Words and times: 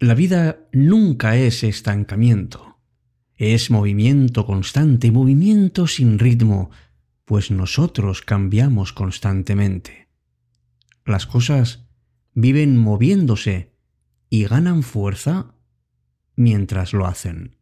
La 0.00 0.14
vida 0.14 0.68
nunca 0.72 1.36
es 1.36 1.64
estancamiento, 1.64 2.78
es 3.34 3.68
movimiento 3.68 4.46
constante, 4.46 5.10
movimiento 5.10 5.88
sin 5.88 6.20
ritmo, 6.20 6.70
pues 7.24 7.50
nosotros 7.50 8.22
cambiamos 8.22 8.92
constantemente. 8.92 10.08
Las 11.04 11.26
cosas 11.26 11.88
viven 12.32 12.76
moviéndose 12.76 13.74
y 14.30 14.44
ganan 14.44 14.84
fuerza 14.84 15.56
mientras 16.36 16.92
lo 16.92 17.06
hacen. 17.06 17.57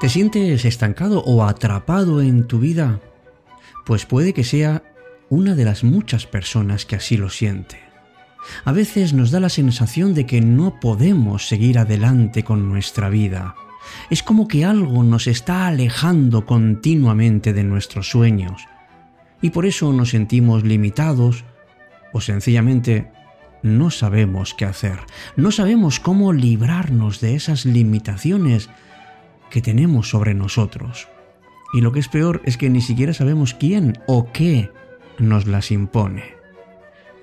¿Te 0.00 0.08
sientes 0.08 0.64
estancado 0.64 1.24
o 1.24 1.42
atrapado 1.42 2.22
en 2.22 2.46
tu 2.46 2.60
vida? 2.60 3.00
Pues 3.84 4.06
puede 4.06 4.32
que 4.32 4.44
sea 4.44 4.84
una 5.28 5.56
de 5.56 5.64
las 5.64 5.82
muchas 5.82 6.24
personas 6.24 6.86
que 6.86 6.94
así 6.94 7.16
lo 7.16 7.30
siente. 7.30 7.80
A 8.64 8.70
veces 8.70 9.12
nos 9.12 9.32
da 9.32 9.40
la 9.40 9.48
sensación 9.48 10.14
de 10.14 10.24
que 10.24 10.40
no 10.40 10.78
podemos 10.78 11.48
seguir 11.48 11.80
adelante 11.80 12.44
con 12.44 12.68
nuestra 12.68 13.08
vida. 13.08 13.56
Es 14.08 14.22
como 14.22 14.46
que 14.46 14.64
algo 14.64 15.02
nos 15.02 15.26
está 15.26 15.66
alejando 15.66 16.46
continuamente 16.46 17.52
de 17.52 17.64
nuestros 17.64 18.08
sueños. 18.08 18.68
Y 19.42 19.50
por 19.50 19.66
eso 19.66 19.92
nos 19.92 20.10
sentimos 20.10 20.62
limitados 20.62 21.44
o 22.12 22.20
sencillamente 22.20 23.10
no 23.64 23.90
sabemos 23.90 24.54
qué 24.54 24.64
hacer. 24.64 25.00
No 25.34 25.50
sabemos 25.50 25.98
cómo 25.98 26.32
librarnos 26.32 27.20
de 27.20 27.34
esas 27.34 27.64
limitaciones 27.64 28.70
que 29.50 29.62
tenemos 29.62 30.08
sobre 30.08 30.34
nosotros. 30.34 31.08
Y 31.72 31.80
lo 31.80 31.92
que 31.92 32.00
es 32.00 32.08
peor 32.08 32.40
es 32.44 32.56
que 32.56 32.70
ni 32.70 32.80
siquiera 32.80 33.12
sabemos 33.12 33.54
quién 33.54 33.98
o 34.06 34.32
qué 34.32 34.70
nos 35.18 35.46
las 35.46 35.70
impone. 35.70 36.24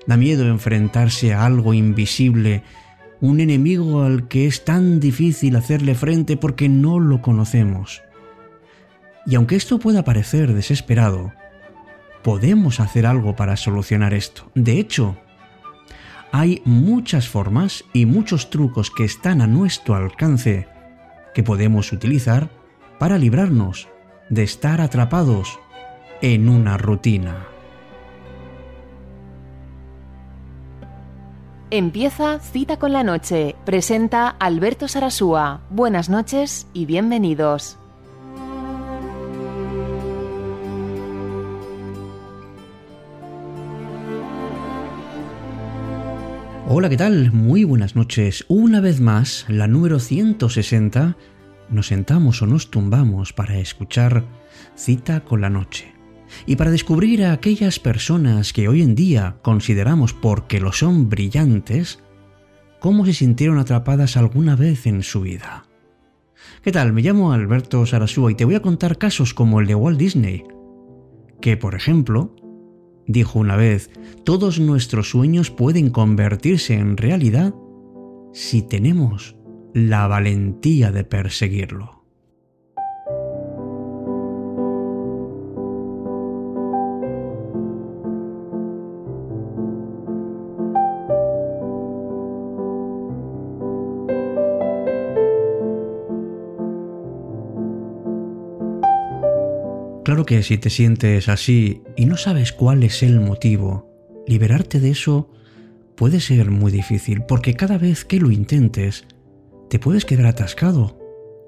Da 0.06 0.16
miedo 0.16 0.46
enfrentarse 0.46 1.34
a 1.34 1.44
algo 1.44 1.74
invisible, 1.74 2.62
un 3.20 3.40
enemigo 3.40 4.02
al 4.02 4.28
que 4.28 4.46
es 4.46 4.64
tan 4.64 5.00
difícil 5.00 5.56
hacerle 5.56 5.94
frente 5.94 6.36
porque 6.36 6.68
no 6.68 7.00
lo 7.00 7.22
conocemos. 7.22 8.02
Y 9.26 9.34
aunque 9.34 9.56
esto 9.56 9.80
pueda 9.80 10.04
parecer 10.04 10.52
desesperado, 10.52 11.32
podemos 12.22 12.78
hacer 12.78 13.06
algo 13.06 13.34
para 13.34 13.56
solucionar 13.56 14.14
esto. 14.14 14.50
De 14.54 14.78
hecho, 14.78 15.16
hay 16.30 16.62
muchas 16.64 17.28
formas 17.28 17.84
y 17.92 18.06
muchos 18.06 18.50
trucos 18.50 18.90
que 18.90 19.04
están 19.04 19.40
a 19.40 19.46
nuestro 19.46 19.96
alcance 19.96 20.68
que 21.36 21.42
podemos 21.42 21.92
utilizar 21.92 22.48
para 22.98 23.18
librarnos 23.18 23.88
de 24.30 24.42
estar 24.42 24.80
atrapados 24.80 25.58
en 26.22 26.48
una 26.48 26.78
rutina. 26.78 27.46
Empieza 31.70 32.38
Cita 32.38 32.78
con 32.78 32.94
la 32.94 33.02
Noche. 33.02 33.54
Presenta 33.66 34.30
Alberto 34.30 34.88
Sarasúa. 34.88 35.60
Buenas 35.68 36.08
noches 36.08 36.68
y 36.72 36.86
bienvenidos. 36.86 37.78
Hola, 46.78 46.90
¿qué 46.90 46.98
tal? 46.98 47.32
Muy 47.32 47.64
buenas 47.64 47.96
noches. 47.96 48.44
Una 48.48 48.82
vez 48.82 49.00
más, 49.00 49.46
la 49.48 49.66
número 49.66 49.98
160, 49.98 51.16
nos 51.70 51.86
sentamos 51.86 52.42
o 52.42 52.46
nos 52.46 52.70
tumbamos 52.70 53.32
para 53.32 53.56
escuchar 53.56 54.26
Cita 54.76 55.24
con 55.24 55.40
la 55.40 55.48
Noche 55.48 55.94
y 56.44 56.56
para 56.56 56.70
descubrir 56.70 57.24
a 57.24 57.32
aquellas 57.32 57.78
personas 57.78 58.52
que 58.52 58.68
hoy 58.68 58.82
en 58.82 58.94
día 58.94 59.38
consideramos 59.40 60.12
porque 60.12 60.60
lo 60.60 60.70
son 60.70 61.08
brillantes, 61.08 62.00
cómo 62.78 63.06
se 63.06 63.14
sintieron 63.14 63.58
atrapadas 63.58 64.18
alguna 64.18 64.54
vez 64.54 64.86
en 64.86 65.02
su 65.02 65.22
vida. 65.22 65.64
¿Qué 66.60 66.72
tal? 66.72 66.92
Me 66.92 67.00
llamo 67.00 67.32
Alberto 67.32 67.86
Sarasúa 67.86 68.32
y 68.32 68.34
te 68.34 68.44
voy 68.44 68.54
a 68.54 68.60
contar 68.60 68.98
casos 68.98 69.32
como 69.32 69.60
el 69.60 69.66
de 69.66 69.76
Walt 69.76 69.98
Disney, 69.98 70.44
que 71.40 71.56
por 71.56 71.74
ejemplo 71.74 72.36
dijo 73.06 73.38
una 73.38 73.56
vez, 73.56 73.90
todos 74.24 74.60
nuestros 74.60 75.10
sueños 75.10 75.50
pueden 75.50 75.90
convertirse 75.90 76.74
en 76.74 76.96
realidad 76.96 77.54
si 78.32 78.62
tenemos 78.62 79.36
la 79.72 80.06
valentía 80.06 80.90
de 80.90 81.04
perseguirlo. 81.04 81.95
Claro 100.06 100.24
que 100.24 100.44
si 100.44 100.56
te 100.56 100.70
sientes 100.70 101.28
así 101.28 101.82
y 101.96 102.06
no 102.06 102.16
sabes 102.16 102.52
cuál 102.52 102.84
es 102.84 103.02
el 103.02 103.18
motivo, 103.18 103.90
liberarte 104.28 104.78
de 104.78 104.90
eso 104.90 105.32
puede 105.96 106.20
ser 106.20 106.52
muy 106.52 106.70
difícil 106.70 107.24
porque 107.26 107.54
cada 107.54 107.76
vez 107.76 108.04
que 108.04 108.20
lo 108.20 108.30
intentes, 108.30 109.04
te 109.68 109.80
puedes 109.80 110.04
quedar 110.04 110.26
atascado. 110.26 110.96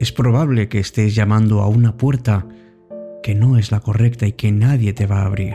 Es 0.01 0.11
probable 0.11 0.69
que 0.69 0.81
estés 0.81 1.15
llamando 1.15 1.61
a 1.61 1.69
una 1.69 1.97
puerta 1.97 2.49
que 3.23 3.37
no 3.37 3.59
es 3.59 3.71
la 3.71 3.79
correcta 3.79 4.27
y 4.27 4.33
que 4.33 4.51
nadie 4.51 4.93
te 4.93 5.07
va 5.07 5.23
a 5.23 5.27
abrir. 5.27 5.55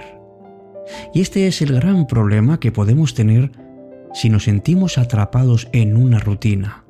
Y 1.14 1.20
este 1.20 1.48
es 1.48 1.62
el 1.62 1.74
gran 1.74 2.08
problema 2.08 2.62
que 2.62 2.72
podemos 2.72 3.14
tener 3.14 3.52
si 4.14 4.30
nos 4.30 4.46
sentimos 4.46 4.98
atrapados 4.98 5.68
en 5.74 5.98
una 5.98 6.20
rutina. 6.20 6.86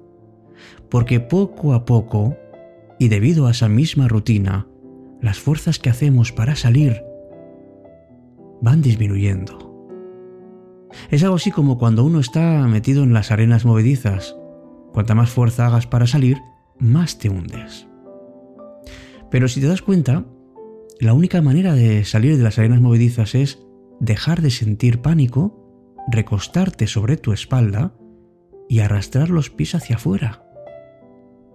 Porque 0.92 1.20
poco 1.20 1.74
a 1.74 1.86
poco, 1.86 2.38
y 3.00 3.08
debido 3.08 3.48
a 3.48 3.52
esa 3.52 3.68
misma 3.68 4.08
rutina, 4.08 4.68
las 5.24 5.40
fuerzas 5.40 5.80
que 5.80 5.90
hacemos 5.90 6.34
para 6.34 6.56
salir 6.58 7.02
van 8.62 8.82
disminuyendo. 8.82 9.72
Es 11.10 11.24
algo 11.24 11.38
así 11.38 11.50
como 11.50 11.78
cuando 11.78 12.04
uno 12.04 12.20
está 12.20 12.68
metido 12.68 13.04
en 13.04 13.14
las 13.14 13.32
arenas 13.32 13.64
movedizas. 13.64 14.36
Cuanta 14.92 15.16
más 15.16 15.30
fuerza 15.30 15.66
hagas 15.66 15.88
para 15.88 16.08
salir, 16.08 16.38
más 16.78 17.18
te 17.18 17.30
hundes. 17.30 17.88
Pero 19.32 19.48
si 19.48 19.62
te 19.62 19.68
das 19.68 19.82
cuenta, 19.82 20.26
la 21.00 21.14
única 21.14 21.42
manera 21.42 21.74
de 21.74 22.04
salir 22.04 22.38
de 22.38 22.44
las 22.44 22.60
arenas 22.60 22.82
movedizas 22.82 23.34
es 23.34 23.60
dejar 24.02 24.42
de 24.42 24.52
sentir 24.52 25.02
pánico, 25.02 25.96
recostarte 26.12 26.86
sobre 26.86 27.16
tu 27.16 27.32
espalda 27.32 27.96
y 28.68 28.82
arrastrar 28.82 29.30
los 29.30 29.50
pies 29.50 29.74
hacia 29.74 29.96
afuera 29.96 30.44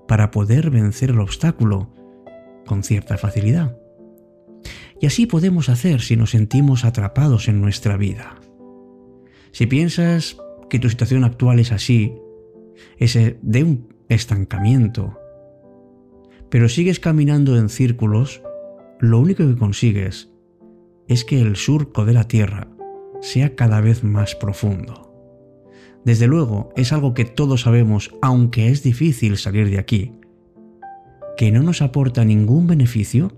para 0.08 0.30
poder 0.30 0.70
vencer 0.70 1.10
el 1.10 1.20
obstáculo 1.20 1.97
con 2.68 2.84
cierta 2.84 3.18
facilidad. 3.18 3.76
Y 5.00 5.06
así 5.06 5.26
podemos 5.26 5.68
hacer 5.68 6.00
si 6.00 6.16
nos 6.16 6.30
sentimos 6.30 6.84
atrapados 6.84 7.48
en 7.48 7.60
nuestra 7.60 7.96
vida. 7.96 8.36
Si 9.50 9.66
piensas 9.66 10.36
que 10.70 10.78
tu 10.78 10.88
situación 10.88 11.24
actual 11.24 11.58
es 11.58 11.72
así, 11.72 12.14
es 12.98 13.18
de 13.42 13.64
un 13.64 13.94
estancamiento, 14.08 15.18
pero 16.50 16.68
sigues 16.68 17.00
caminando 17.00 17.56
en 17.56 17.68
círculos, 17.68 18.42
lo 19.00 19.18
único 19.18 19.46
que 19.46 19.56
consigues 19.56 20.30
es 21.08 21.24
que 21.24 21.40
el 21.40 21.56
surco 21.56 22.04
de 22.04 22.12
la 22.12 22.24
Tierra 22.24 22.68
sea 23.20 23.54
cada 23.54 23.80
vez 23.80 24.04
más 24.04 24.34
profundo. 24.34 25.08
Desde 26.04 26.26
luego, 26.26 26.72
es 26.76 26.92
algo 26.92 27.14
que 27.14 27.24
todos 27.24 27.62
sabemos, 27.62 28.14
aunque 28.22 28.68
es 28.68 28.82
difícil 28.82 29.36
salir 29.36 29.68
de 29.68 29.78
aquí, 29.78 30.12
que 31.38 31.52
no 31.52 31.62
nos 31.62 31.82
aporta 31.82 32.24
ningún 32.24 32.66
beneficio 32.66 33.30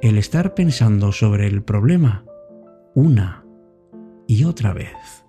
el 0.00 0.18
estar 0.18 0.54
pensando 0.54 1.12
sobre 1.12 1.46
el 1.46 1.62
problema 1.62 2.24
una 2.96 3.46
y 4.26 4.42
otra 4.42 4.72
vez. 4.72 5.24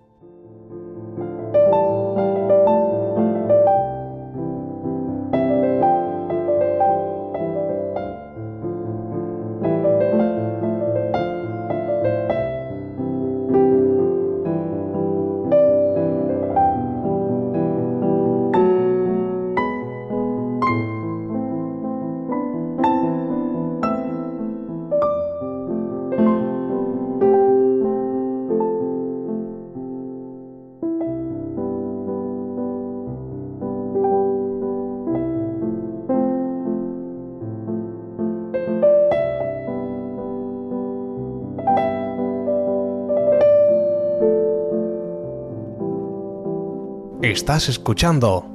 Estás 47.41 47.69
escuchando 47.69 48.45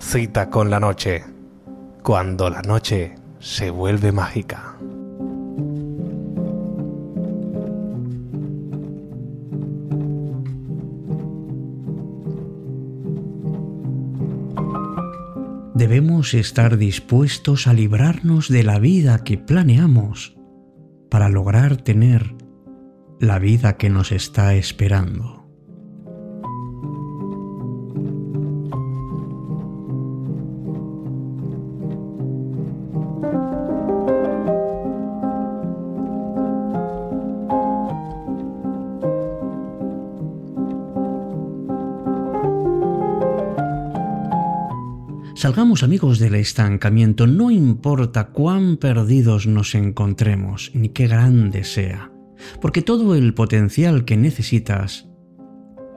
Cita 0.00 0.48
con 0.48 0.70
la 0.70 0.80
Noche, 0.80 1.22
cuando 2.02 2.48
la 2.48 2.62
noche 2.62 3.14
se 3.38 3.68
vuelve 3.68 4.10
mágica. 4.10 4.74
Debemos 15.74 16.32
estar 16.32 16.78
dispuestos 16.78 17.66
a 17.66 17.74
librarnos 17.74 18.48
de 18.48 18.62
la 18.62 18.78
vida 18.78 19.24
que 19.24 19.36
planeamos 19.36 20.38
para 21.10 21.28
lograr 21.28 21.76
tener 21.76 22.34
la 23.20 23.38
vida 23.38 23.76
que 23.76 23.90
nos 23.90 24.10
está 24.10 24.54
esperando. 24.54 25.41
Salgamos 45.42 45.82
amigos 45.82 46.20
del 46.20 46.36
estancamiento, 46.36 47.26
no 47.26 47.50
importa 47.50 48.28
cuán 48.28 48.76
perdidos 48.76 49.48
nos 49.48 49.74
encontremos, 49.74 50.70
ni 50.72 50.90
qué 50.90 51.08
grande 51.08 51.64
sea, 51.64 52.12
porque 52.60 52.80
todo 52.80 53.16
el 53.16 53.34
potencial 53.34 54.04
que 54.04 54.16
necesitas 54.16 55.08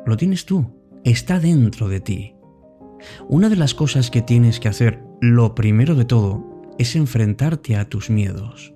lo 0.04 0.18
tienes 0.18 0.48
tú, 0.48 0.66
está 1.04 1.40
dentro 1.40 1.90
de 1.90 2.00
ti. 2.00 2.34
Una 3.30 3.50
de 3.50 3.56
las 3.56 3.76
cosas 3.76 4.10
que 4.10 4.24
tienes 4.24 4.60
que 4.60 4.68
hacer, 4.68 5.04
lo 5.22 5.54
primero 5.54 5.94
de 5.94 6.06
todo, 6.06 6.44
es 6.80 6.96
enfrentarte 6.96 7.76
a 7.76 7.88
tus 7.88 8.10
miedos. 8.10 8.74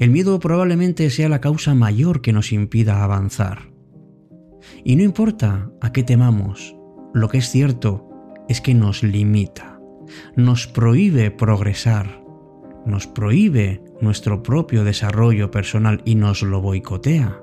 El 0.00 0.10
miedo 0.10 0.40
probablemente 0.40 1.08
sea 1.08 1.28
la 1.28 1.40
causa 1.40 1.72
mayor 1.76 2.20
que 2.20 2.32
nos 2.32 2.50
impida 2.50 3.04
avanzar. 3.04 3.70
Y 4.82 4.96
no 4.96 5.04
importa 5.04 5.70
a 5.80 5.92
qué 5.92 6.02
temamos, 6.02 6.74
lo 7.14 7.28
que 7.28 7.38
es 7.38 7.48
cierto 7.48 8.10
es 8.48 8.60
que 8.60 8.74
nos 8.74 9.04
limita 9.04 9.73
nos 10.36 10.66
prohíbe 10.66 11.30
progresar, 11.30 12.22
nos 12.86 13.06
prohíbe 13.06 13.82
nuestro 14.00 14.42
propio 14.42 14.84
desarrollo 14.84 15.50
personal 15.50 16.02
y 16.04 16.14
nos 16.14 16.42
lo 16.42 16.60
boicotea. 16.60 17.40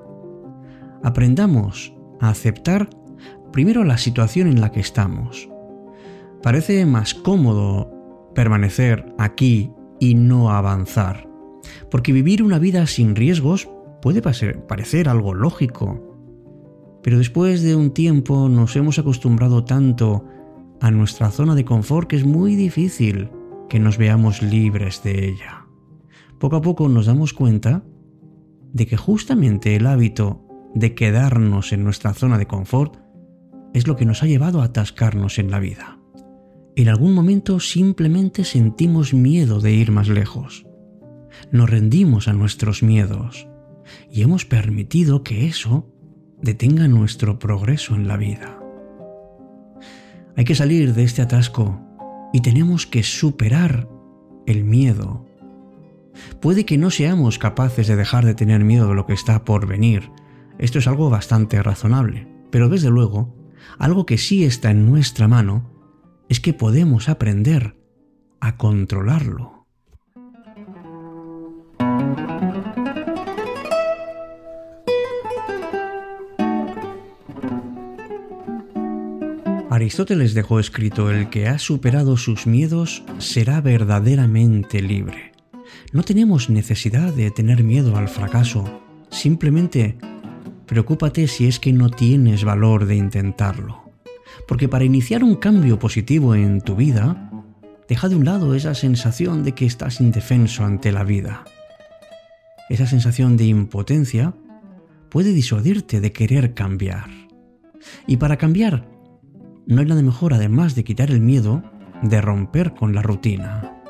Aprendamos 1.02 1.94
a 2.20 2.30
aceptar 2.30 2.88
primero 3.52 3.84
la 3.84 3.98
situación 3.98 4.48
en 4.48 4.60
la 4.60 4.70
que 4.70 4.80
estamos. 4.80 5.48
Parece 6.42 6.86
más 6.86 7.14
cómodo 7.14 8.30
permanecer 8.34 9.04
aquí 9.18 9.70
y 10.00 10.14
no 10.14 10.50
avanzar, 10.50 11.28
porque 11.90 12.12
vivir 12.12 12.42
una 12.42 12.58
vida 12.58 12.86
sin 12.86 13.14
riesgos 13.14 13.68
puede 14.00 14.22
parecer 14.22 15.08
algo 15.08 15.34
lógico. 15.34 16.08
Pero 17.02 17.18
después 17.18 17.62
de 17.62 17.76
un 17.76 17.92
tiempo 17.92 18.48
nos 18.48 18.74
hemos 18.76 18.98
acostumbrado 18.98 19.64
tanto 19.64 20.24
a 20.82 20.90
nuestra 20.90 21.30
zona 21.30 21.54
de 21.54 21.64
confort 21.64 22.08
que 22.08 22.16
es 22.16 22.26
muy 22.26 22.56
difícil 22.56 23.30
que 23.68 23.78
nos 23.78 23.98
veamos 23.98 24.42
libres 24.42 25.02
de 25.04 25.28
ella. 25.28 25.64
Poco 26.40 26.56
a 26.56 26.60
poco 26.60 26.88
nos 26.88 27.06
damos 27.06 27.32
cuenta 27.32 27.84
de 28.72 28.86
que 28.86 28.96
justamente 28.96 29.76
el 29.76 29.86
hábito 29.86 30.44
de 30.74 30.94
quedarnos 30.96 31.72
en 31.72 31.84
nuestra 31.84 32.14
zona 32.14 32.36
de 32.36 32.48
confort 32.48 32.96
es 33.72 33.86
lo 33.86 33.94
que 33.94 34.04
nos 34.04 34.24
ha 34.24 34.26
llevado 34.26 34.60
a 34.60 34.64
atascarnos 34.64 35.38
en 35.38 35.52
la 35.52 35.60
vida. 35.60 36.00
En 36.74 36.88
algún 36.88 37.14
momento 37.14 37.60
simplemente 37.60 38.44
sentimos 38.44 39.14
miedo 39.14 39.60
de 39.60 39.72
ir 39.72 39.92
más 39.92 40.08
lejos. 40.08 40.66
Nos 41.52 41.70
rendimos 41.70 42.26
a 42.26 42.32
nuestros 42.32 42.82
miedos 42.82 43.46
y 44.10 44.22
hemos 44.22 44.44
permitido 44.46 45.22
que 45.22 45.46
eso 45.46 45.88
detenga 46.40 46.88
nuestro 46.88 47.38
progreso 47.38 47.94
en 47.94 48.08
la 48.08 48.16
vida. 48.16 48.61
Hay 50.36 50.44
que 50.44 50.54
salir 50.54 50.94
de 50.94 51.04
este 51.04 51.22
atasco 51.22 51.80
y 52.32 52.40
tenemos 52.40 52.86
que 52.86 53.02
superar 53.02 53.88
el 54.46 54.64
miedo. 54.64 55.26
Puede 56.40 56.64
que 56.64 56.78
no 56.78 56.90
seamos 56.90 57.38
capaces 57.38 57.86
de 57.86 57.96
dejar 57.96 58.24
de 58.24 58.34
tener 58.34 58.64
miedo 58.64 58.88
de 58.88 58.94
lo 58.94 59.06
que 59.06 59.12
está 59.12 59.44
por 59.44 59.66
venir. 59.66 60.10
Esto 60.58 60.78
es 60.78 60.86
algo 60.86 61.10
bastante 61.10 61.62
razonable. 61.62 62.28
Pero 62.50 62.68
desde 62.68 62.90
luego, 62.90 63.34
algo 63.78 64.06
que 64.06 64.18
sí 64.18 64.44
está 64.44 64.70
en 64.70 64.86
nuestra 64.86 65.28
mano 65.28 65.70
es 66.28 66.40
que 66.40 66.52
podemos 66.52 67.08
aprender 67.08 67.76
a 68.40 68.56
controlarlo. 68.56 69.66
Aristóteles 79.72 80.34
dejó 80.34 80.60
escrito, 80.60 81.10
el 81.10 81.30
que 81.30 81.48
ha 81.48 81.58
superado 81.58 82.18
sus 82.18 82.46
miedos 82.46 83.02
será 83.16 83.62
verdaderamente 83.62 84.82
libre. 84.82 85.32
No 85.92 86.02
tenemos 86.02 86.50
necesidad 86.50 87.14
de 87.14 87.30
tener 87.30 87.64
miedo 87.64 87.96
al 87.96 88.10
fracaso, 88.10 88.82
simplemente 89.08 89.96
preocúpate 90.66 91.26
si 91.26 91.46
es 91.46 91.58
que 91.58 91.72
no 91.72 91.88
tienes 91.88 92.44
valor 92.44 92.84
de 92.84 92.96
intentarlo. 92.96 93.90
Porque 94.46 94.68
para 94.68 94.84
iniciar 94.84 95.24
un 95.24 95.36
cambio 95.36 95.78
positivo 95.78 96.34
en 96.34 96.60
tu 96.60 96.76
vida, 96.76 97.30
deja 97.88 98.10
de 98.10 98.16
un 98.16 98.26
lado 98.26 98.54
esa 98.54 98.74
sensación 98.74 99.42
de 99.42 99.52
que 99.52 99.64
estás 99.64 100.02
indefenso 100.02 100.66
ante 100.66 100.92
la 100.92 101.02
vida. 101.02 101.44
Esa 102.68 102.86
sensación 102.86 103.38
de 103.38 103.44
impotencia 103.44 104.34
puede 105.08 105.32
disuadirte 105.32 106.02
de 106.02 106.12
querer 106.12 106.52
cambiar. 106.52 107.08
Y 108.06 108.18
para 108.18 108.36
cambiar 108.36 108.91
no 109.66 109.80
hay 109.80 109.86
nada 109.86 110.02
mejor, 110.02 110.34
además 110.34 110.74
de 110.74 110.84
quitar 110.84 111.10
el 111.10 111.20
miedo, 111.20 111.62
de 112.02 112.20
romper 112.20 112.74
con 112.74 112.94
la 112.94 113.02
rutina. 113.02 113.82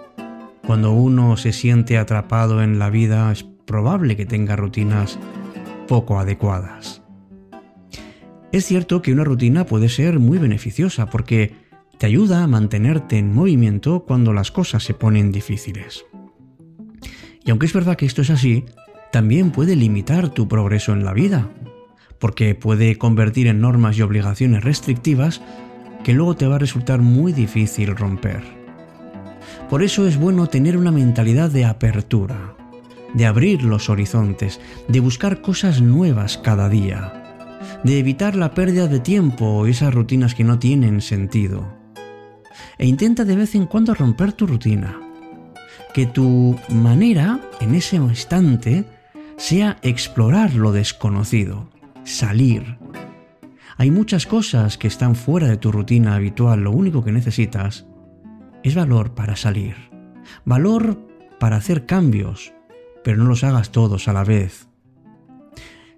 Cuando 0.66 0.92
uno 0.92 1.36
se 1.36 1.52
siente 1.52 1.98
atrapado 1.98 2.62
en 2.62 2.78
la 2.78 2.90
vida 2.90 3.32
es 3.32 3.42
probable 3.42 4.16
que 4.16 4.26
tenga 4.26 4.56
rutinas 4.56 5.18
poco 5.88 6.18
adecuadas. 6.18 7.02
Es 8.52 8.66
cierto 8.66 9.00
que 9.00 9.12
una 9.12 9.24
rutina 9.24 9.64
puede 9.64 9.88
ser 9.88 10.18
muy 10.18 10.38
beneficiosa 10.38 11.06
porque 11.06 11.54
te 11.98 12.06
ayuda 12.06 12.42
a 12.42 12.46
mantenerte 12.46 13.16
en 13.16 13.34
movimiento 13.34 14.04
cuando 14.04 14.32
las 14.32 14.50
cosas 14.50 14.84
se 14.84 14.94
ponen 14.94 15.32
difíciles. 15.32 16.04
Y 17.44 17.50
aunque 17.50 17.66
es 17.66 17.72
verdad 17.72 17.96
que 17.96 18.06
esto 18.06 18.22
es 18.22 18.30
así, 18.30 18.64
también 19.10 19.50
puede 19.50 19.74
limitar 19.74 20.28
tu 20.28 20.48
progreso 20.48 20.92
en 20.92 21.04
la 21.04 21.12
vida, 21.12 21.50
porque 22.18 22.54
puede 22.54 22.98
convertir 22.98 23.46
en 23.46 23.60
normas 23.60 23.98
y 23.98 24.02
obligaciones 24.02 24.62
restrictivas 24.64 25.40
que 26.02 26.12
luego 26.12 26.34
te 26.36 26.46
va 26.46 26.56
a 26.56 26.58
resultar 26.58 27.00
muy 27.00 27.32
difícil 27.32 27.96
romper. 27.96 28.42
Por 29.68 29.82
eso 29.82 30.06
es 30.06 30.18
bueno 30.18 30.48
tener 30.48 30.76
una 30.76 30.90
mentalidad 30.90 31.50
de 31.50 31.64
apertura, 31.64 32.54
de 33.14 33.26
abrir 33.26 33.62
los 33.62 33.88
horizontes, 33.88 34.60
de 34.88 35.00
buscar 35.00 35.40
cosas 35.40 35.80
nuevas 35.80 36.38
cada 36.38 36.68
día, 36.68 37.12
de 37.84 37.98
evitar 37.98 38.36
la 38.36 38.52
pérdida 38.54 38.86
de 38.86 39.00
tiempo 39.00 39.46
o 39.46 39.66
esas 39.66 39.94
rutinas 39.94 40.34
que 40.34 40.44
no 40.44 40.58
tienen 40.58 41.00
sentido. 41.00 41.66
E 42.78 42.86
intenta 42.86 43.24
de 43.24 43.36
vez 43.36 43.54
en 43.54 43.66
cuando 43.66 43.94
romper 43.94 44.32
tu 44.32 44.46
rutina. 44.46 44.98
Que 45.94 46.06
tu 46.06 46.58
manera 46.68 47.40
en 47.60 47.74
ese 47.74 47.96
instante 47.96 48.84
sea 49.36 49.78
explorar 49.82 50.54
lo 50.54 50.72
desconocido, 50.72 51.68
salir, 52.04 52.78
hay 53.82 53.90
muchas 53.90 54.26
cosas 54.26 54.78
que 54.78 54.86
están 54.86 55.16
fuera 55.16 55.48
de 55.48 55.56
tu 55.56 55.72
rutina 55.72 56.14
habitual. 56.14 56.60
Lo 56.60 56.70
único 56.70 57.02
que 57.02 57.10
necesitas 57.10 57.84
es 58.62 58.76
valor 58.76 59.12
para 59.12 59.34
salir. 59.34 59.74
Valor 60.44 61.00
para 61.40 61.56
hacer 61.56 61.84
cambios, 61.84 62.54
pero 63.02 63.16
no 63.16 63.24
los 63.24 63.42
hagas 63.42 63.72
todos 63.72 64.06
a 64.06 64.12
la 64.12 64.22
vez. 64.22 64.68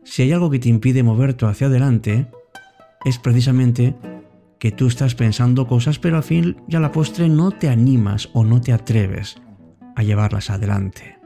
Si 0.02 0.22
hay 0.22 0.32
algo 0.32 0.48
que 0.48 0.60
te 0.60 0.70
impide 0.70 1.02
moverte 1.02 1.44
hacia 1.44 1.66
adelante, 1.66 2.26
es 3.04 3.18
precisamente 3.18 3.94
que 4.58 4.72
tú 4.72 4.86
estás 4.86 5.14
pensando 5.14 5.66
cosas, 5.66 5.98
pero 5.98 6.16
al 6.16 6.22
fin 6.22 6.56
ya 6.66 6.78
a 6.78 6.80
la 6.80 6.90
postre 6.90 7.28
no 7.28 7.50
te 7.50 7.68
animas 7.68 8.30
o 8.32 8.44
no 8.44 8.62
te 8.62 8.72
atreves 8.72 9.36
a 9.94 10.02
llevarlas 10.02 10.48
adelante. 10.48 11.18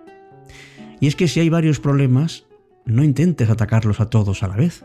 Y 0.99 1.07
es 1.07 1.15
que 1.15 1.29
si 1.29 1.39
hay 1.39 1.51
varios 1.51 1.79
problemas, 1.79 2.47
no 2.85 3.05
intentes 3.05 3.49
atacarlos 3.49 4.01
a 4.01 4.11
todos 4.11 4.43
a 4.43 4.49
la 4.49 4.57
vez. 4.57 4.85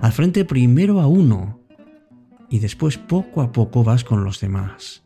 Al 0.00 0.12
frente 0.12 0.44
primero 0.44 1.00
a 1.00 1.06
uno 1.06 1.60
y 2.48 2.58
después 2.58 2.98
poco 2.98 3.42
a 3.42 3.52
poco 3.52 3.84
vas 3.84 4.04
con 4.04 4.24
los 4.24 4.40
demás. 4.40 5.04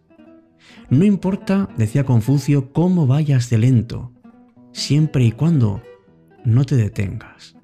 No 0.91 1.05
importa, 1.05 1.69
decía 1.77 2.05
Confucio, 2.05 2.73
cómo 2.73 3.07
vayas 3.07 3.51
de 3.51 3.59
lento, 3.59 4.13
siempre 4.73 5.25
y 5.25 5.33
cuando 5.33 5.83
no 6.45 6.65
te 6.65 6.77
detengas. 6.77 7.57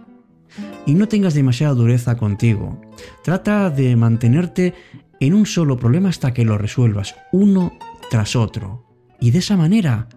Y 0.87 0.95
no 0.95 1.07
tengas 1.07 1.35
demasiada 1.35 1.75
dureza 1.75 2.17
contigo. 2.17 2.81
Trata 3.23 3.71
de 3.71 3.95
mantenerte 3.97 4.75
en 5.21 5.35
un 5.35 5.47
solo 5.47 5.77
problema 5.77 6.09
hasta 6.09 6.33
que 6.33 6.45
lo 6.45 6.59
resuelvas, 6.59 7.15
uno 7.33 7.79
tras 8.11 8.35
otro. 8.35 8.87
Y 9.21 9.31
de 9.31 9.39
esa 9.39 9.57
manera, 9.57 10.09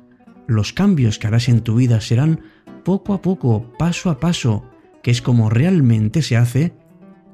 los 0.47 0.73
cambios 0.73 1.19
que 1.19 1.27
harás 1.27 1.49
en 1.49 1.61
tu 1.61 1.75
vida 1.75 2.01
serán 2.01 2.41
poco 2.83 3.13
a 3.13 3.21
poco, 3.21 3.71
paso 3.77 4.09
a 4.09 4.19
paso, 4.19 4.65
que 5.03 5.11
es 5.11 5.21
como 5.21 5.49
realmente 5.49 6.21
se 6.21 6.37
hace 6.37 6.73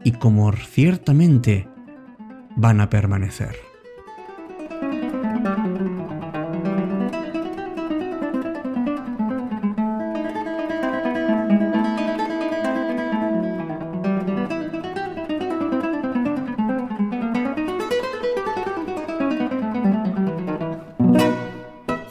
y 0.03 0.13
como 0.13 0.51
ciertamente 0.51 1.69
van 2.55 2.81
a 2.81 2.89
permanecer. 2.89 3.55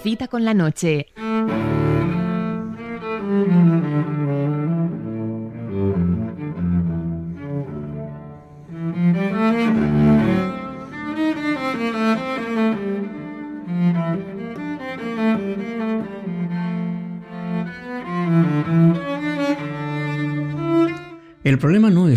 Cita 0.03 0.29
con 0.29 0.45
la 0.45 0.55
noche. 0.55 1.09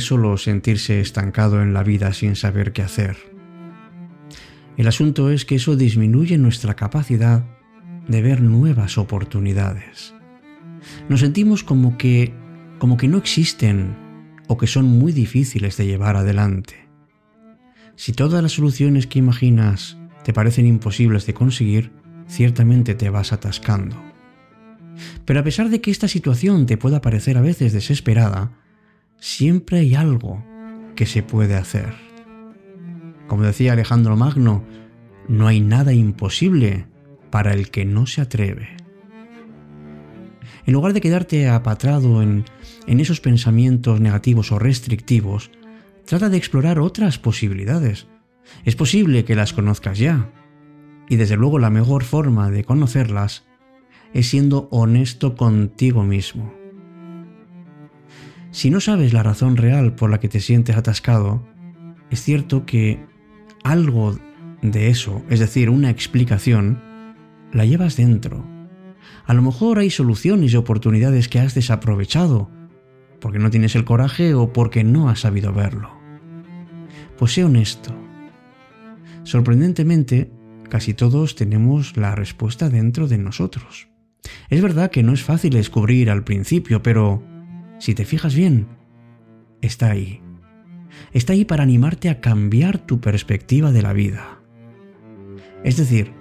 Solo 0.02 0.38
sentirse 0.38 1.00
estancado 1.00 1.62
en 1.62 1.74
la 1.74 1.84
vida 1.84 2.14
sin 2.14 2.36
saber 2.36 2.74
qué 2.74 2.82
hacer. 2.82 3.18
El 4.78 4.88
asunto 4.88 5.30
es 5.30 5.46
que 5.46 5.56
eso 5.56 5.76
disminuye 5.76 6.38
nuestra 6.38 6.76
capacidad 6.76 7.46
de 8.08 8.22
ver 8.22 8.42
nuevas 8.42 8.98
oportunidades. 8.98 10.14
Nos 11.08 11.20
sentimos 11.20 11.64
como 11.64 11.98
que 11.98 12.34
como 12.82 12.98
que 12.98 13.08
no 13.08 13.20
existen 13.20 13.96
o 14.48 14.58
que 14.58 14.66
son 14.66 14.86
muy 14.86 15.12
difíciles 15.12 15.78
de 15.78 15.86
llevar 15.86 16.16
adelante. 16.16 16.90
Si 17.96 18.12
todas 18.12 18.42
las 18.42 18.54
soluciones 18.54 19.06
que 19.06 19.20
imaginas 19.20 20.00
te 20.24 20.34
parecen 20.34 20.66
imposibles 20.66 21.28
de 21.28 21.36
conseguir, 21.36 21.92
ciertamente 22.28 22.96
te 22.96 23.12
vas 23.12 23.34
atascando. 23.34 24.02
Pero 25.26 25.40
a 25.40 25.44
pesar 25.44 25.70
de 25.70 25.80
que 25.80 25.92
esta 25.92 26.08
situación 26.08 26.66
te 26.66 26.76
pueda 26.76 27.02
parecer 27.02 27.38
a 27.38 27.42
veces 27.42 27.72
desesperada, 27.72 28.52
siempre 29.22 29.78
hay 29.78 29.96
algo 29.96 30.44
que 30.96 31.06
se 31.06 31.24
puede 31.24 31.56
hacer. 31.56 31.94
Como 33.28 33.44
decía 33.44 33.74
Alejandro 33.74 34.18
Magno, 34.18 34.66
no 35.30 35.48
hay 35.48 35.62
nada 35.62 35.94
imposible 35.94 36.88
para 37.30 37.54
el 37.54 37.70
que 37.70 37.86
no 37.86 38.08
se 38.08 38.20
atreve. 38.22 38.76
En 40.66 40.74
lugar 40.74 40.94
de 40.94 41.02
quedarte 41.02 41.48
apatrado 41.48 42.22
en, 42.22 42.46
en 42.88 43.00
esos 43.00 43.22
pensamientos 43.22 44.02
negativos 44.02 44.52
o 44.52 44.60
restrictivos, 44.60 45.52
trata 46.06 46.30
de 46.30 46.38
explorar 46.38 46.80
otras 46.80 47.20
posibilidades. 47.20 48.08
Es 48.66 48.76
posible 48.76 49.24
que 49.24 49.36
las 49.36 49.54
conozcas 49.54 50.00
ya. 50.00 50.32
Y 51.08 51.16
desde 51.16 51.38
luego 51.38 51.60
la 51.60 51.70
mejor 51.70 52.04
forma 52.04 52.50
de 52.50 52.64
conocerlas 52.64 53.46
es 54.14 54.28
siendo 54.28 54.68
honesto 54.72 55.36
contigo 55.36 56.04
mismo. 56.04 56.61
Si 58.52 58.70
no 58.70 58.82
sabes 58.82 59.14
la 59.14 59.24
razón 59.24 59.56
real 59.56 59.96
por 59.96 60.10
la 60.10 60.20
que 60.20 60.28
te 60.28 60.42
sientes 60.42 60.76
atascado, 60.76 61.48
es 62.10 62.22
cierto 62.22 62.66
que 62.66 63.06
algo 63.64 64.18
de 64.62 64.90
eso, 64.90 65.24
es 65.30 65.40
decir, 65.40 65.70
una 65.70 65.90
explicación, 65.90 66.82
la 67.54 67.66
llevas 67.66 67.96
dentro. 67.96 68.46
A 69.26 69.34
lo 69.34 69.42
mejor 69.42 69.80
hay 69.80 69.90
soluciones 69.90 70.52
y 70.52 70.58
oportunidades 70.58 71.30
que 71.30 71.40
has 71.40 71.56
desaprovechado, 71.56 72.52
porque 73.22 73.40
no 73.40 73.50
tienes 73.50 73.76
el 73.76 73.86
coraje 73.86 74.34
o 74.34 74.52
porque 74.52 74.84
no 74.84 75.10
has 75.10 75.22
sabido 75.22 75.54
verlo. 75.54 75.98
Pues 77.18 77.34
sé 77.34 77.46
honesto. 77.46 77.96
Sorprendentemente, 79.24 80.30
casi 80.70 80.94
todos 80.94 81.36
tenemos 81.36 81.96
la 81.96 82.16
respuesta 82.16 82.70
dentro 82.70 83.08
de 83.08 83.18
nosotros. 83.18 83.88
Es 84.50 84.62
verdad 84.62 84.92
que 84.92 85.04
no 85.04 85.14
es 85.14 85.24
fácil 85.24 85.54
descubrir 85.54 86.10
al 86.10 86.24
principio, 86.24 86.84
pero 86.84 87.24
si 87.82 87.96
te 87.96 88.06
fijas 88.06 88.36
bien, 88.36 88.68
está 89.60 89.90
ahí. 89.90 90.22
Está 91.14 91.34
ahí 91.34 91.46
para 91.46 91.64
animarte 91.64 92.10
a 92.10 92.22
cambiar 92.22 92.78
tu 92.78 93.02
perspectiva 93.02 93.72
de 93.72 93.82
la 93.82 93.92
vida. 93.92 94.40
Es 95.64 95.78
decir, 95.78 96.14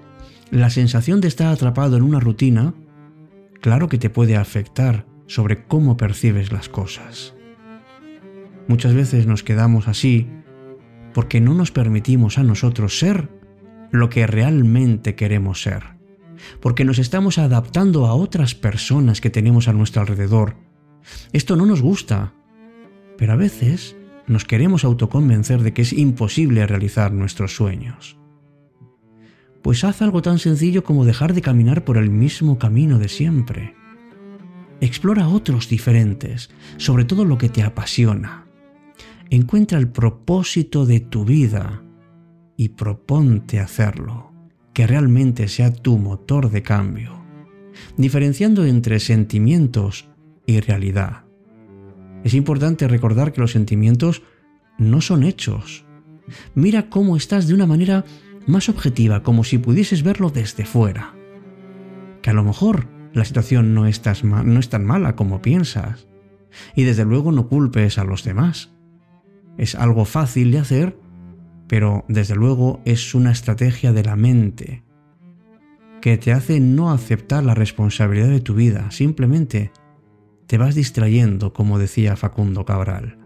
la 0.51 0.71
sensación 0.71 1.21
de 1.21 1.29
estar 1.29 1.49
atrapado 1.49 1.99
en 1.99 2.03
una 2.03 2.19
rutina, 2.19 2.73
claro 3.61 3.91
que 3.91 3.99
te 3.99 4.09
puede 4.09 4.37
afectar 4.37 5.05
sobre 5.27 5.67
cómo 5.67 5.99
percibes 5.99 6.51
las 6.51 6.71
cosas. 6.71 7.35
Muchas 8.67 8.95
veces 8.95 9.27
nos 9.27 9.43
quedamos 9.43 9.87
así 9.87 10.31
porque 11.13 11.43
no 11.43 11.53
nos 11.53 11.73
permitimos 11.73 12.39
a 12.39 12.43
nosotros 12.43 12.99
ser 12.99 13.29
lo 13.91 14.09
que 14.09 14.27
realmente 14.27 15.15
queremos 15.15 15.61
ser, 15.61 15.83
porque 16.63 16.87
nos 16.87 16.99
estamos 16.99 17.37
adaptando 17.37 18.07
a 18.07 18.15
otras 18.15 18.55
personas 18.55 19.21
que 19.21 19.29
tenemos 19.29 19.69
a 19.69 19.75
nuestro 19.75 20.01
alrededor. 20.01 20.70
Esto 21.33 21.57
no 21.57 21.67
nos 21.67 21.83
gusta, 21.83 22.33
pero 23.17 23.33
a 23.33 23.37
veces 23.37 23.97
nos 24.27 24.45
queremos 24.45 24.85
autoconvencer 24.85 25.63
de 25.63 25.73
que 25.73 25.83
es 25.83 25.93
imposible 25.93 26.67
realizar 26.67 27.13
nuestros 27.13 27.55
sueños. 27.55 28.17
Pues 29.63 29.85
haz 29.85 30.03
algo 30.03 30.23
tan 30.23 30.39
sencillo 30.39 30.85
como 30.85 31.05
dejar 31.05 31.35
de 31.35 31.43
caminar 31.43 31.85
por 31.85 31.99
el 31.99 32.11
mismo 32.11 32.59
camino 32.59 32.99
de 32.99 33.09
siempre. 33.09 33.75
Explora 34.81 35.29
otros 35.29 35.69
diferentes, 35.69 36.51
sobre 36.79 37.05
todo 37.05 37.25
lo 37.25 37.37
que 37.37 37.49
te 37.49 37.63
apasiona. 37.63 38.47
Encuentra 39.29 39.79
el 39.79 39.89
propósito 39.89 40.87
de 40.87 41.01
tu 41.01 41.25
vida 41.25 41.83
y 42.57 42.71
proponte 42.71 43.59
hacerlo, 43.59 44.33
que 44.73 44.87
realmente 44.87 45.49
sea 45.49 45.73
tu 45.73 45.99
motor 45.99 46.51
de 46.51 46.63
cambio, 46.63 47.23
diferenciando 47.97 48.65
entre 48.65 49.01
sentimientos 49.01 50.10
realidad. 50.59 51.25
Es 52.25 52.35
importante 52.35 52.89
recordar 52.89 53.33
que 53.33 53.41
los 53.41 53.53
sentimientos 53.53 54.23
no 54.79 55.01
son 55.01 55.23
hechos. 55.23 55.85
Mira 56.55 56.91
cómo 56.91 57.17
estás 57.17 57.47
de 57.47 57.55
una 57.55 57.67
manera 57.67 58.05
más 58.47 58.69
objetiva, 58.69 59.23
como 59.23 59.45
si 59.45 59.59
pudieses 59.59 60.03
verlo 60.03 60.31
desde 60.31 60.65
fuera. 60.65 61.15
Que 62.23 62.31
a 62.31 62.35
lo 62.35 62.43
mejor 62.43 62.89
la 63.13 63.25
situación 63.25 63.75
no 63.75 63.87
es, 63.87 64.03
no 64.25 64.59
es 64.59 64.69
tan 64.69 64.85
mala 64.85 65.15
como 65.15 65.43
piensas. 65.43 66.09
Y 66.75 66.83
desde 66.83 67.05
luego 67.05 67.31
no 67.31 67.49
culpes 67.49 67.99
a 67.99 68.05
los 68.05 68.25
demás. 68.25 68.73
Es 69.57 69.75
algo 69.75 70.05
fácil 70.05 70.51
de 70.51 70.59
hacer, 70.59 70.99
pero 71.69 72.05
desde 72.09 72.35
luego 72.35 72.81
es 72.85 73.15
una 73.15 73.31
estrategia 73.31 73.93
de 73.93 74.03
la 74.03 74.17
mente 74.17 74.83
que 76.01 76.17
te 76.17 76.33
hace 76.33 76.61
no 76.61 76.91
aceptar 76.91 77.45
la 77.45 77.55
responsabilidad 77.55 78.29
de 78.29 78.41
tu 78.41 78.55
vida, 78.55 78.91
simplemente 78.91 79.71
te 80.51 80.59
vas 80.59 80.75
distrayendo, 80.75 81.53
como 81.53 81.79
decía 81.79 82.17
Facundo 82.17 82.65
Cabral. 82.65 83.17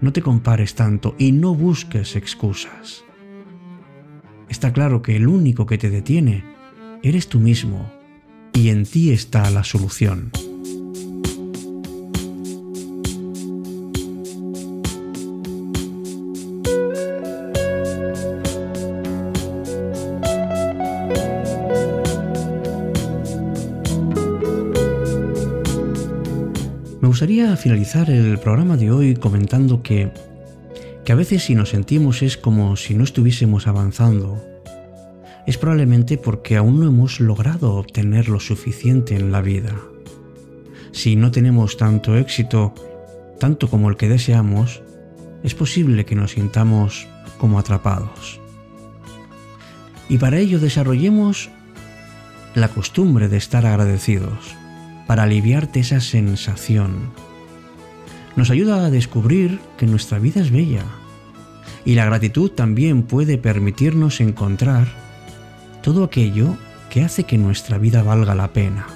No 0.00 0.12
te 0.12 0.22
compares 0.22 0.76
tanto 0.76 1.16
y 1.18 1.32
no 1.32 1.56
busques 1.56 2.14
excusas. 2.14 3.02
Está 4.48 4.72
claro 4.72 5.02
que 5.02 5.16
el 5.16 5.26
único 5.26 5.66
que 5.66 5.76
te 5.76 5.90
detiene 5.90 6.44
eres 7.02 7.26
tú 7.26 7.40
mismo 7.40 7.90
y 8.52 8.68
en 8.68 8.84
ti 8.86 9.10
está 9.10 9.50
la 9.50 9.64
solución. 9.64 10.30
Gustaría 27.18 27.56
finalizar 27.56 28.10
el 28.10 28.38
programa 28.38 28.76
de 28.76 28.92
hoy 28.92 29.16
comentando 29.16 29.82
que 29.82 30.12
que 31.04 31.10
a 31.10 31.16
veces 31.16 31.42
si 31.42 31.56
nos 31.56 31.70
sentimos 31.70 32.22
es 32.22 32.36
como 32.36 32.76
si 32.76 32.94
no 32.94 33.02
estuviésemos 33.02 33.66
avanzando, 33.66 34.40
es 35.44 35.58
probablemente 35.58 36.16
porque 36.16 36.56
aún 36.56 36.78
no 36.78 36.86
hemos 36.86 37.18
logrado 37.18 37.74
obtener 37.74 38.28
lo 38.28 38.38
suficiente 38.38 39.16
en 39.16 39.32
la 39.32 39.42
vida. 39.42 39.74
Si 40.92 41.16
no 41.16 41.32
tenemos 41.32 41.76
tanto 41.76 42.16
éxito, 42.16 42.72
tanto 43.40 43.68
como 43.68 43.90
el 43.90 43.96
que 43.96 44.08
deseamos, 44.08 44.80
es 45.42 45.56
posible 45.56 46.04
que 46.04 46.14
nos 46.14 46.30
sintamos 46.30 47.08
como 47.36 47.58
atrapados. 47.58 48.38
Y 50.08 50.18
para 50.18 50.38
ello 50.38 50.60
desarrollemos 50.60 51.50
la 52.54 52.68
costumbre 52.68 53.28
de 53.28 53.38
estar 53.38 53.66
agradecidos, 53.66 54.54
para 55.08 55.24
aliviarte 55.24 55.80
esa 55.80 56.00
sensación 56.00 57.10
nos 58.36 58.50
ayuda 58.50 58.86
a 58.86 58.90
descubrir 58.90 59.58
que 59.76 59.86
nuestra 59.86 60.20
vida 60.20 60.40
es 60.40 60.52
bella. 60.52 60.84
Y 61.84 61.96
la 61.96 62.04
gratitud 62.04 62.52
también 62.52 63.02
puede 63.02 63.36
permitirnos 63.36 64.20
encontrar 64.20 64.86
todo 65.82 66.04
aquello 66.04 66.56
que 66.88 67.02
hace 67.02 67.24
que 67.24 67.36
nuestra 67.36 67.78
vida 67.78 68.04
valga 68.04 68.36
la 68.36 68.52
pena. 68.52 68.86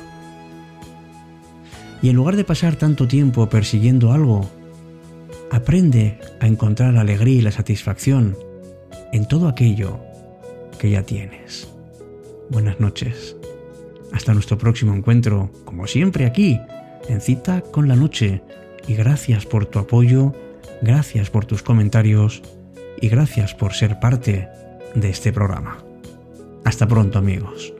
Y 2.02 2.08
en 2.10 2.14
lugar 2.14 2.36
de 2.36 2.44
pasar 2.44 2.76
tanto 2.76 3.08
tiempo 3.08 3.48
persiguiendo 3.48 4.12
algo, 4.12 4.48
aprende 5.50 6.20
a 6.38 6.46
encontrar 6.46 6.94
la 6.94 7.00
alegría 7.00 7.38
y 7.38 7.42
la 7.42 7.50
satisfacción 7.50 8.36
en 9.12 9.26
todo 9.26 9.48
aquello 9.48 9.98
que 10.78 10.90
ya 10.90 11.02
tienes. 11.02 11.66
Buenas 12.48 12.78
noches. 12.78 13.34
Hasta 14.12 14.34
nuestro 14.34 14.58
próximo 14.58 14.94
encuentro, 14.94 15.50
como 15.64 15.86
siempre 15.86 16.26
aquí, 16.26 16.60
en 17.08 17.20
cita 17.20 17.60
con 17.60 17.88
la 17.88 17.96
noche. 17.96 18.42
Y 18.86 18.94
gracias 18.94 19.46
por 19.46 19.66
tu 19.66 19.78
apoyo, 19.78 20.34
gracias 20.80 21.30
por 21.30 21.44
tus 21.44 21.62
comentarios 21.62 22.42
y 23.00 23.08
gracias 23.08 23.54
por 23.54 23.72
ser 23.72 24.00
parte 24.00 24.48
de 24.94 25.10
este 25.10 25.32
programa. 25.32 25.78
Hasta 26.64 26.86
pronto 26.86 27.18
amigos. 27.18 27.72